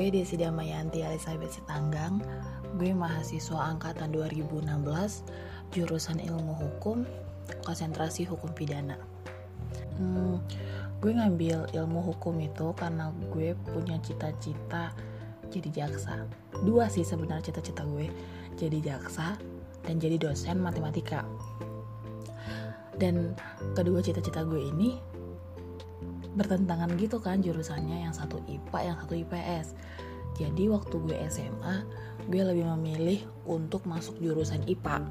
[0.00, 2.24] gue Desi Damayanti Elizabeth Sitanggang.
[2.80, 4.64] Gue mahasiswa angkatan 2016
[5.76, 7.04] Jurusan ilmu hukum
[7.68, 8.96] Konsentrasi hukum pidana.
[10.00, 10.40] Hmm,
[11.04, 14.96] Gue ngambil ilmu hukum itu karena gue punya cita-cita
[15.52, 16.24] jadi jaksa.
[16.64, 18.08] Dua sih sebenarnya cita-cita gue
[18.56, 19.36] Jadi jaksa
[19.84, 21.28] dan jadi dosen matematika.
[22.96, 23.36] Dan
[23.76, 24.96] kedua cita-cita gue ini
[26.40, 29.76] bertentangan gitu kan jurusannya yang satu IPA yang satu IPS
[30.40, 31.84] jadi waktu gue SMA
[32.32, 35.04] gue lebih memilih untuk masuk jurusan IPA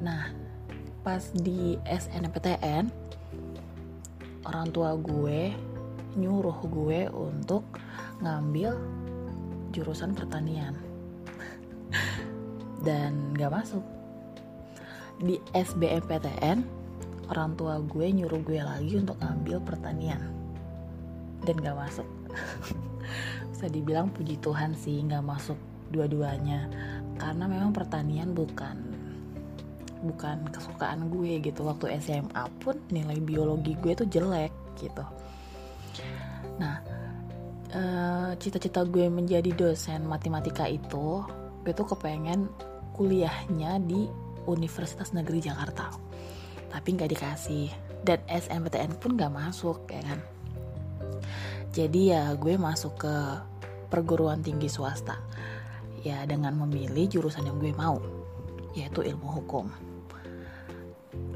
[0.00, 0.32] nah
[1.04, 2.88] pas di SNMPTN
[4.48, 5.52] orang tua gue
[6.16, 7.62] nyuruh gue untuk
[8.18, 8.74] ngambil
[9.70, 10.74] jurusan pertanian.
[12.86, 13.84] Dan gak masuk.
[15.20, 16.79] Di SBMPTN
[17.30, 20.18] orang tua gue nyuruh gue lagi untuk ngambil pertanian.
[21.46, 22.08] Dan gak masuk.
[23.54, 25.56] Bisa dibilang puji Tuhan sih gak masuk
[25.94, 26.66] dua-duanya.
[27.16, 28.76] Karena memang pertanian bukan
[30.02, 31.62] bukan kesukaan gue gitu.
[31.62, 34.50] Waktu SMA pun nilai biologi gue tuh jelek
[34.82, 35.04] gitu.
[36.58, 36.82] Nah
[37.70, 41.22] eh, cita-cita gue menjadi dosen matematika itu
[41.62, 42.50] gue tuh kepengen
[42.96, 44.08] kuliahnya di
[44.48, 45.92] Universitas Negeri Jakarta
[46.70, 47.68] tapi nggak dikasih.
[48.00, 50.20] Dan SMPTN pun nggak masuk ya kan?
[51.70, 53.14] Jadi ya gue masuk ke
[53.92, 55.20] perguruan tinggi swasta.
[56.00, 58.00] Ya dengan memilih jurusan yang gue mau
[58.72, 59.66] yaitu ilmu hukum.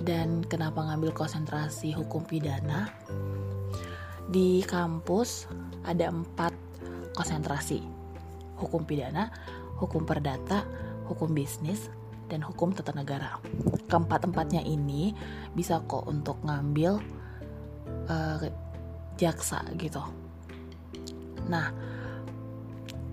[0.00, 2.88] Dan kenapa ngambil konsentrasi hukum pidana?
[4.24, 5.50] Di kampus
[5.84, 6.54] ada empat
[7.12, 7.82] konsentrasi.
[8.54, 9.28] Hukum pidana
[9.78, 10.62] hukum perdata
[11.10, 11.90] hukum bisnis
[12.28, 13.38] dan hukum tata negara.
[13.88, 15.12] Keempat-empatnya ini
[15.52, 16.98] bisa kok untuk ngambil
[18.08, 18.38] uh,
[19.14, 20.00] jaksa gitu.
[21.46, 21.70] Nah,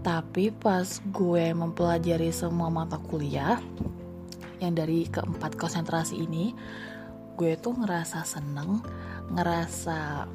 [0.02, 3.62] tapi pas gue mempelajari semua mata kuliah
[4.62, 6.54] yang dari keempat konsentrasi ini,
[7.38, 8.82] gue tuh ngerasa seneng,
[9.34, 10.26] ngerasa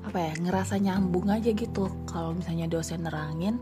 [0.00, 3.60] apa ya, ngerasa nyambung aja gitu kalau misalnya dosen nerangin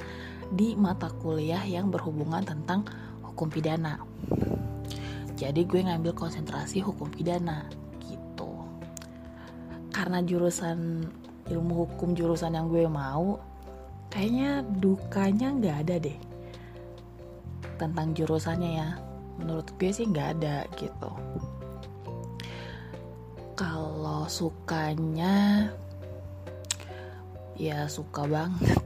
[0.55, 2.87] di mata kuliah yang berhubungan tentang
[3.39, 4.03] hukum pidana.
[5.39, 7.71] Jadi gue ngambil konsentrasi hukum pidana
[8.03, 8.51] gitu.
[9.95, 11.07] Karena jurusan
[11.47, 13.39] ilmu hukum jurusan yang gue mau,
[14.11, 16.19] kayaknya dukanya nggak ada deh
[17.79, 18.99] tentang jurusannya ya.
[19.39, 21.11] Menurut gue sih nggak ada gitu.
[23.55, 25.71] Kalau sukanya,
[27.55, 28.83] ya suka banget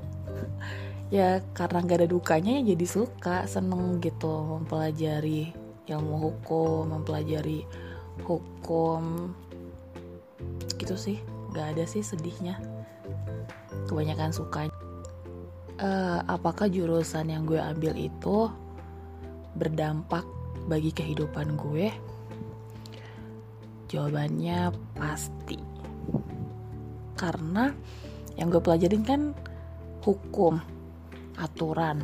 [1.13, 5.53] ya karena gak ada dukanya ya jadi suka seneng gitu mempelajari
[5.85, 7.69] ilmu hukum mempelajari
[8.25, 9.37] hukum.
[10.81, 11.19] Gitu sih
[11.53, 12.57] gak ada sih sedihnya.
[13.89, 14.73] Kebanyakan suka
[15.83, 18.49] uh, apakah jurusan yang gue ambil itu
[19.61, 20.25] berdampak
[20.65, 21.93] bagi kehidupan gue?
[23.93, 25.61] Jawabannya pasti.
[27.21, 27.69] Karena
[28.41, 29.21] yang gue pelajarin kan
[30.03, 30.57] hukum
[31.39, 32.03] aturan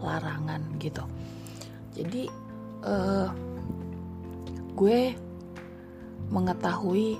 [0.00, 1.04] larangan gitu.
[1.94, 2.30] Jadi
[2.86, 3.28] uh,
[4.74, 5.12] gue
[6.30, 7.18] mengetahui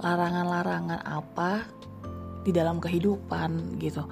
[0.00, 1.64] larangan-larangan apa
[2.44, 4.04] di dalam kehidupan gitu.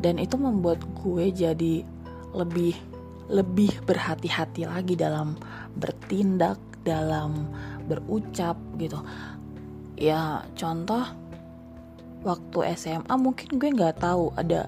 [0.00, 1.84] Dan itu membuat gue jadi
[2.34, 2.74] lebih
[3.30, 5.38] lebih berhati-hati lagi dalam
[5.76, 7.48] bertindak dalam
[7.88, 9.00] berucap gitu.
[9.96, 11.04] Ya contoh
[12.24, 14.66] waktu SMA mungkin gue nggak tahu ada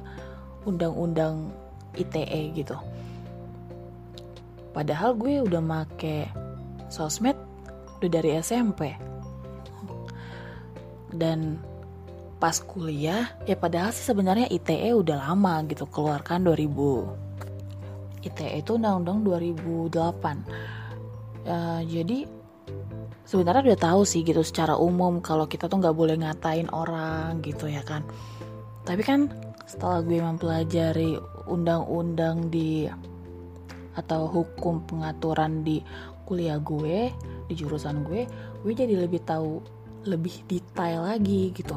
[0.66, 1.54] undang-undang
[1.96, 2.76] ITE gitu.
[4.76, 6.28] Padahal gue udah make
[6.92, 7.38] sosmed
[7.96, 8.92] udah dari SMP
[11.16, 11.56] dan
[12.36, 19.24] pas kuliah ya padahal sih sebenarnya ITE udah lama gitu keluarkan 2000 ITE itu undang-undang
[19.24, 19.96] 2008
[21.48, 22.28] uh, jadi
[23.26, 27.66] sebenarnya udah tahu sih gitu secara umum kalau kita tuh nggak boleh ngatain orang gitu
[27.66, 28.06] ya kan.
[28.86, 29.26] Tapi kan
[29.66, 31.18] setelah gue mempelajari
[31.50, 32.86] undang-undang di
[33.96, 35.82] atau hukum pengaturan di
[36.26, 37.10] kuliah gue
[37.46, 38.26] di jurusan gue
[38.62, 39.62] gue jadi lebih tahu
[40.06, 41.74] lebih detail lagi gitu.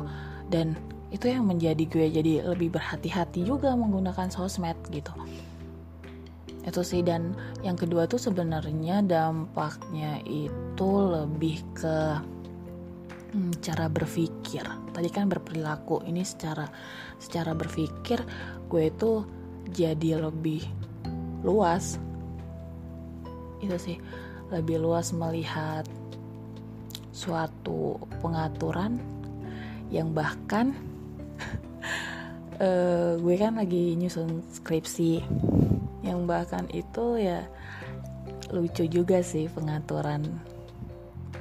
[0.50, 0.78] Dan
[1.10, 5.12] itu yang menjadi gue jadi lebih berhati-hati juga menggunakan sosmed gitu.
[6.62, 7.34] Itu sih dan
[7.66, 12.22] yang kedua tuh sebenarnya dampaknya itu lebih ke
[13.34, 14.64] hmm, cara berpikir.
[14.94, 16.06] Tadi kan berperilaku.
[16.06, 16.66] Ini secara
[17.18, 18.22] secara berpikir
[18.70, 19.26] gue itu
[19.70, 20.66] jadi lebih
[21.46, 21.98] luas.
[23.62, 23.98] Itu sih.
[24.50, 25.86] Lebih luas melihat
[27.14, 28.98] suatu pengaturan
[29.94, 30.74] yang bahkan
[32.58, 35.22] uh, gue kan lagi nyusun skripsi.
[36.02, 37.46] Yang bahkan itu ya
[38.50, 40.26] lucu juga sih pengaturan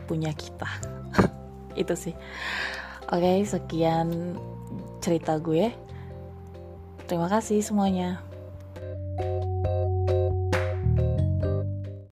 [0.04, 0.68] punya kita
[1.78, 2.14] itu sih.
[3.08, 4.36] Oke sekian
[5.00, 5.70] cerita gue.
[7.08, 8.27] Terima kasih semuanya